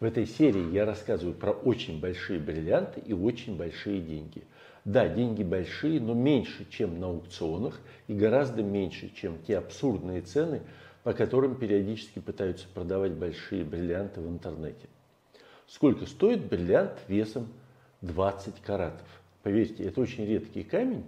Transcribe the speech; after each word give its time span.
В 0.00 0.04
этой 0.04 0.26
серии 0.26 0.72
я 0.72 0.86
рассказываю 0.86 1.34
про 1.34 1.52
очень 1.52 2.00
большие 2.00 2.40
бриллианты 2.40 3.00
и 3.00 3.12
очень 3.12 3.58
большие 3.58 4.00
деньги. 4.00 4.44
Да, 4.86 5.06
деньги 5.06 5.42
большие, 5.42 6.00
но 6.00 6.14
меньше, 6.14 6.66
чем 6.70 6.98
на 6.98 7.08
аукционах 7.08 7.78
и 8.06 8.14
гораздо 8.14 8.62
меньше, 8.62 9.12
чем 9.14 9.38
те 9.42 9.58
абсурдные 9.58 10.22
цены, 10.22 10.62
по 11.02 11.12
которым 11.12 11.54
периодически 11.54 12.18
пытаются 12.18 12.66
продавать 12.72 13.12
большие 13.12 13.62
бриллианты 13.62 14.22
в 14.22 14.28
интернете. 14.28 14.88
Сколько 15.66 16.06
стоит 16.06 16.46
бриллиант 16.46 16.98
весом 17.06 17.48
20 18.00 18.58
каратов? 18.62 19.06
Поверьте, 19.42 19.84
это 19.84 20.00
очень 20.00 20.24
редкий 20.24 20.62
камень. 20.62 21.04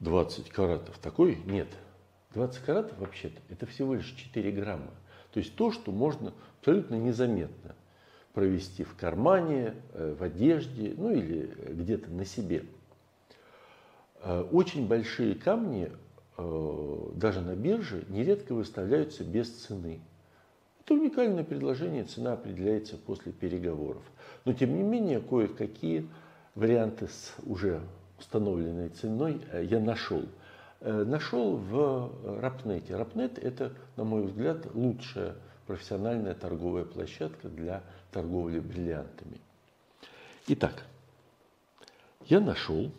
20 0.00 0.50
каратов. 0.50 0.98
Такой 0.98 1.38
нет. 1.46 1.68
20 2.34 2.62
каратов 2.64 2.98
вообще-то 2.98 3.40
это 3.48 3.64
всего 3.64 3.94
лишь 3.94 4.12
4 4.12 4.50
грамма. 4.52 4.90
То 5.32 5.40
есть 5.40 5.54
то, 5.56 5.70
что 5.72 5.92
можно 5.92 6.32
абсолютно 6.60 6.94
незаметно 6.96 7.74
провести 8.32 8.84
в 8.84 8.94
кармане, 8.94 9.74
э, 9.94 10.14
в 10.18 10.22
одежде, 10.22 10.94
ну 10.96 11.10
или 11.10 11.52
где-то 11.70 12.10
на 12.10 12.24
себе. 12.24 12.64
Э, 14.22 14.42
очень 14.52 14.86
большие 14.86 15.34
камни 15.34 15.90
э, 16.36 17.10
даже 17.14 17.40
на 17.40 17.54
бирже 17.56 18.04
нередко 18.08 18.54
выставляются 18.54 19.24
без 19.24 19.50
цены. 19.50 20.00
Это 20.84 20.94
уникальное 20.94 21.44
предложение, 21.44 22.04
цена 22.04 22.34
определяется 22.34 22.96
после 22.96 23.32
переговоров. 23.32 24.02
Но 24.44 24.52
тем 24.52 24.76
не 24.76 24.82
менее, 24.82 25.20
кое-какие 25.20 26.08
варианты 26.54 27.08
с 27.08 27.34
уже 27.44 27.80
установленной 28.18 28.88
ценой 28.88 29.40
я 29.64 29.80
нашел. 29.80 30.22
Нашел 30.80 31.56
в 31.56 32.40
Рапнете. 32.40 32.94
Рапнет– 32.94 33.38
это, 33.42 33.72
на 33.96 34.04
мой 34.04 34.22
взгляд, 34.22 34.66
лучшая 34.74 35.34
профессиональная 35.66 36.34
торговая 36.34 36.84
площадка 36.84 37.48
для 37.48 37.82
торговли 38.12 38.60
бриллиантами. 38.60 39.40
Итак, 40.46 40.84
я 42.26 42.40
нашел, 42.40 42.90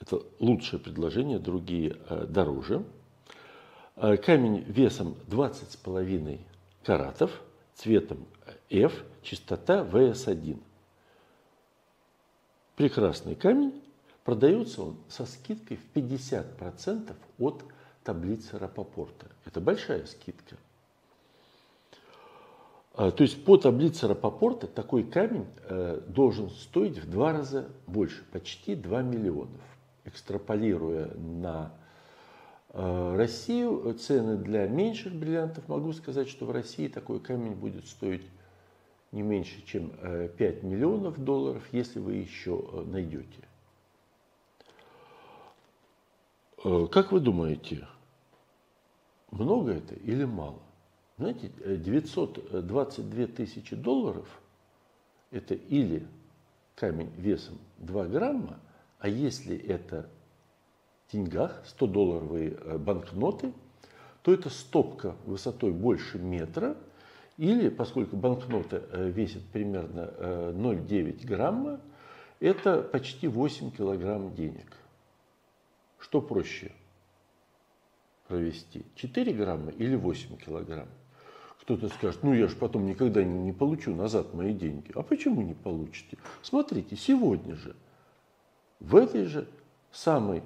это 0.00 0.22
лучшее 0.40 0.80
предложение, 0.80 1.38
другие 1.38 1.96
э, 2.08 2.26
дороже, 2.26 2.84
э, 3.96 4.16
камень 4.16 4.64
весом 4.66 5.14
20,5 5.28 6.40
каратов, 6.84 7.30
цветом 7.74 8.26
F, 8.70 8.92
частота 9.22 9.84
VS1. 9.84 10.60
Прекрасный 12.74 13.36
камень, 13.36 13.82
продается 14.24 14.82
он 14.82 14.96
со 15.08 15.26
скидкой 15.26 15.78
в 15.78 15.96
50% 15.96 17.14
от 17.38 17.64
таблицы 18.04 18.58
Рапопорта. 18.58 19.26
Это 19.44 19.60
большая 19.60 20.06
скидка– 20.06 20.56
а, 22.98 23.12
то 23.12 23.22
есть 23.22 23.44
по 23.44 23.56
таблице 23.56 24.08
Рапопорта 24.08 24.66
такой 24.66 25.04
камень 25.04 25.46
э, 25.68 26.00
должен 26.08 26.50
стоить 26.50 26.98
в 26.98 27.08
два 27.08 27.32
раза 27.32 27.68
больше, 27.86 28.24
почти 28.32 28.74
2 28.74 29.02
миллионов. 29.02 29.60
Экстраполируя 30.04 31.14
на 31.14 31.70
э, 32.70 33.14
Россию 33.16 33.94
цены 33.94 34.36
для 34.36 34.66
меньших 34.66 35.14
бриллиантов, 35.14 35.68
могу 35.68 35.92
сказать, 35.92 36.28
что 36.28 36.44
в 36.44 36.50
России 36.50 36.88
такой 36.88 37.20
камень 37.20 37.54
будет 37.54 37.86
стоить 37.86 38.26
не 39.12 39.22
меньше, 39.22 39.64
чем 39.64 39.90
5 39.90 40.40
э, 40.40 40.66
миллионов 40.66 41.22
долларов, 41.22 41.62
если 41.70 42.00
вы 42.00 42.14
еще 42.14 42.84
найдете. 42.84 43.47
Как 46.62 47.12
вы 47.12 47.20
думаете, 47.20 47.86
много 49.30 49.72
это 49.72 49.94
или 49.94 50.24
мало? 50.24 50.60
Знаете, 51.16 51.52
922 51.64 53.26
тысячи 53.26 53.76
долларов– 53.76 54.26
это 55.30 55.54
или 55.54 56.06
камень 56.74 57.10
весом 57.16 57.58
2 57.78 58.06
грамма, 58.06 58.58
а 58.98 59.08
если 59.08 59.56
это 59.56 60.08
в 61.06 61.12
деньгах, 61.12 61.64
100-долларовые 61.78 62.58
э, 62.60 62.78
банкноты, 62.78 63.52
то 64.22 64.32
это 64.32 64.50
стопка 64.50 65.16
высотой 65.26 65.72
больше 65.72 66.18
метра, 66.18 66.76
или, 67.36 67.68
поскольку 67.68 68.16
банкнота 68.16 68.82
э, 68.90 69.08
весит 69.08 69.44
примерно 69.46 70.12
0,9 70.20 71.22
э, 71.22 71.26
грамма, 71.26 71.80
это 72.40 72.82
почти 72.82 73.28
8 73.28 73.70
килограмм 73.70 74.34
денег. 74.34 74.66
Что 75.98 76.20
проще 76.20 76.72
провести? 78.28 78.84
4 78.94 79.32
грамма 79.32 79.72
или 79.72 79.96
8 79.96 80.36
килограмм? 80.36 80.88
Кто-то 81.60 81.88
скажет, 81.88 82.22
ну 82.22 82.32
я 82.32 82.48
же 82.48 82.56
потом 82.56 82.86
никогда 82.86 83.22
не, 83.22 83.38
не 83.38 83.52
получу 83.52 83.94
назад 83.94 84.32
мои 84.32 84.54
деньги. 84.54 84.90
А 84.94 85.02
почему 85.02 85.42
не 85.42 85.54
получите? 85.54 86.16
Смотрите, 86.42 86.96
сегодня 86.96 87.56
же 87.56 87.76
в 88.80 88.96
этой 88.96 89.24
же 89.24 89.46
самой 89.92 90.42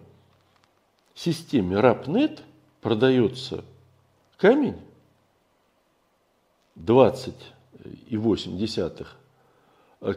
системе 1.14 1.76
RapNet 1.76 2.40
продается 2.80 3.64
камень 4.36 4.80
20,8 6.76 9.06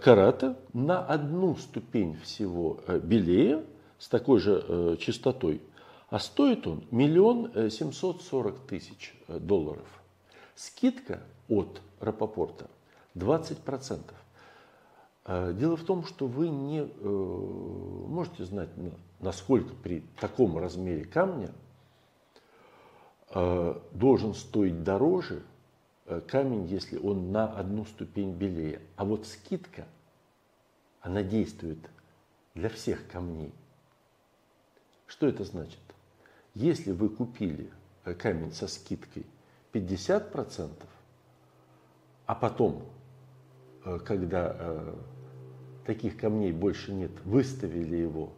карата 0.02 0.57
на 0.73 1.06
одну 1.06 1.56
ступень 1.57 2.17
всего 2.22 2.79
э, 2.88 3.00
белее 3.00 3.63
с 4.05 4.07
такой 4.07 4.39
же 4.39 4.63
э, 4.67 4.97
частотой, 4.99 5.63
а 6.09 6.19
стоит 6.19 6.67
он 6.67 6.83
миллион 6.91 7.51
э, 7.55 7.71
семьсот 7.71 8.21
сорок 8.21 8.59
тысяч 8.67 9.16
долларов. 9.27 9.88
Скидка 10.53 11.23
от 11.49 11.81
Рапопорта 11.99 12.69
20%. 13.16 14.01
А, 15.23 15.53
дело 15.53 15.75
в 15.75 15.83
том, 15.83 16.05
что 16.05 16.27
вы 16.27 16.49
не 16.49 16.81
э, 16.81 16.88
можете 16.88 18.45
знать, 18.45 18.69
насколько 19.21 19.73
при 19.73 20.03
таком 20.19 20.59
размере 20.59 21.03
камня 21.03 21.49
э, 23.33 23.75
должен 23.91 24.35
стоить 24.35 24.83
дороже 24.83 25.41
э, 26.05 26.22
камень, 26.27 26.67
если 26.67 26.99
он 26.99 27.31
на 27.31 27.47
одну 27.47 27.85
ступень 27.85 28.33
белее. 28.33 28.81
А 28.97 29.03
вот 29.03 29.25
скидка, 29.25 29.87
она 31.01 31.23
действует 31.23 31.79
для 32.53 32.69
всех 32.69 33.07
камней. 33.07 33.51
Что 35.07 35.27
это 35.27 35.43
значит? 35.43 35.79
Если 36.53 36.91
вы 36.91 37.09
купили 37.09 37.71
камень 38.17 38.53
со 38.53 38.67
скидкой 38.67 39.25
50%, 39.73 40.71
а 42.25 42.35
потом, 42.35 42.83
э, 43.83 43.99
когда 43.99 44.55
э, 44.57 44.95
таких 45.85 46.17
камней 46.17 46.51
больше 46.51 46.93
нет, 46.93 47.11
выставили 47.23 47.95
его 47.95 48.33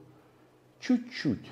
чуть-чуть 0.79 1.47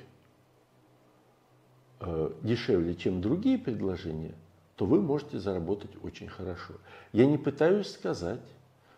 э, 2.00 2.32
дешевле, 2.42 2.96
чем 2.96 3.22
другие 3.22 3.58
предложения, 3.58 4.36
то 4.76 4.86
вы 4.86 5.02
можете 5.02 5.40
заработать 5.40 5.92
очень 6.04 6.28
хорошо. 6.28 6.74
Я 7.14 7.26
не 7.26 7.38
пытаюсь 7.38 7.92
сказать, 7.92 8.42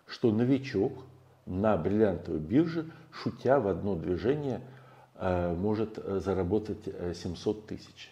что 0.07 0.31
новичок 0.31 0.93
на 1.45 1.77
бриллиантовой 1.77 2.39
бирже, 2.39 2.91
шутя 3.11 3.59
в 3.59 3.67
одно 3.67 3.95
движение, 3.95 4.61
может 5.19 5.95
заработать 5.95 6.83
700 7.15 7.67
тысяч. 7.67 8.11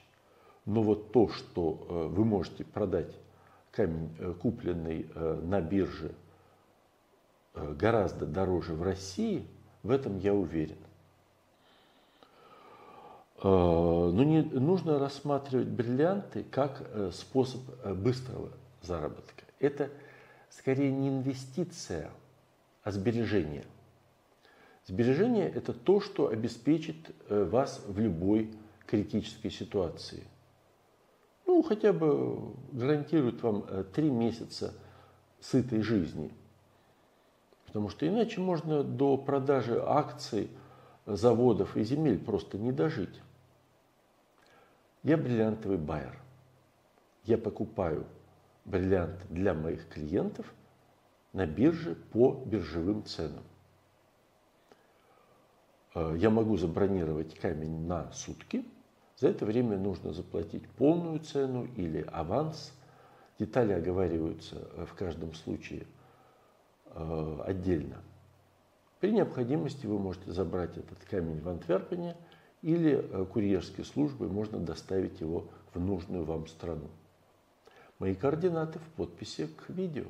Но 0.66 0.82
вот 0.82 1.12
то, 1.12 1.30
что 1.30 1.86
э, 1.88 2.08
вы 2.08 2.26
можете 2.26 2.64
продать 2.64 3.16
камень, 3.72 4.16
э, 4.20 4.34
купленный 4.34 5.08
э, 5.14 5.42
на 5.44 5.62
бирже, 5.62 6.12
гораздо 7.54 8.26
дороже 8.26 8.74
в 8.74 8.84
России, 8.84 9.48
в 9.82 9.90
этом 9.90 10.20
я 10.20 10.34
уверен. 10.34 10.76
Но 13.42 14.12
не 14.12 14.42
нужно 14.42 15.00
рассматривать 15.00 15.68
бриллианты 15.68 16.44
как 16.44 16.86
способ 17.14 17.62
быстрого 17.86 18.50
заработка. 18.82 19.46
Это 19.60 19.90
скорее 20.50 20.92
не 20.92 21.08
инвестиция, 21.08 22.12
а 22.84 22.92
сбережение. 22.92 23.64
Сбережение– 24.86 25.50
это 25.56 25.74
то, 25.74 26.00
что 26.00 26.30
обеспечит 26.30 26.98
вас 27.30 27.84
в 27.88 28.00
любой 28.00 28.52
критической 28.88 29.52
ситуации– 29.52 30.24
ну, 31.56 31.62
хотя 31.62 31.94
бы 31.94 32.54
гарантирует 32.72 33.42
вам 33.42 33.66
э, 33.70 33.84
три 33.94 34.10
месяца 34.10 34.74
сытой 35.40 35.82
жизни. 35.82 36.34
Потому 37.68 37.90
что 37.90 38.08
иначе 38.08 38.42
можно 38.42 38.84
до 38.84 39.18
продажи 39.18 39.82
акций, 39.82 40.50
заводов 41.06 41.78
и 41.78 41.84
земель 41.84 42.20
просто 42.20 42.58
не 42.58 42.72
дожить. 42.72 43.22
Я 45.04 45.18
бриллиантовый 45.18 45.78
байер. 45.78 46.20
Я 47.26 47.38
покупаю 47.38 48.06
бриллианты 48.66 49.26
для 49.30 49.54
моих 49.54 49.88
клиентов 49.88 50.52
на 51.32 51.46
бирже 51.46 51.96
по 51.96 52.44
биржевым 52.46 53.06
ценам. 53.06 53.44
Э, 55.96 56.16
я 56.18 56.30
могу 56.30 56.58
забронировать 56.58 57.34
камень 57.40 57.88
на 57.88 58.12
сутки– 58.12 58.64
за 59.18 59.30
это 59.30 59.46
время 59.46 59.78
нужно 59.78 60.12
заплатить 60.12 60.68
полную 60.72 61.20
цену 61.20 61.68
или 61.78 62.06
аванс. 62.12 62.74
Детали 63.40 63.74
оговариваются 63.74 64.58
э, 64.58 64.86
в 64.86 64.94
каждом 64.94 65.34
случае 65.34 65.88
э, 66.88 67.40
отдельно. 67.46 68.02
При 69.00 69.12
необходимости 69.12 69.86
вы 69.86 70.00
можете 70.00 70.32
забрать 70.32 70.78
этот 70.78 71.00
камень 71.06 71.40
в 71.40 71.48
Антверпене 71.48 72.16
или 72.62 73.26
курьерской 73.32 73.86
службой 73.86 74.30
можно 74.30 74.58
доставить 74.58 75.20
его 75.22 75.48
в 75.74 75.80
нужную 75.80 76.24
вам 76.24 76.48
страну. 76.48 76.88
Мои 78.00 78.16
координаты 78.16 78.80
в 78.80 78.88
подписи 78.96 79.48
к 79.48 79.70
видео. 79.70 80.06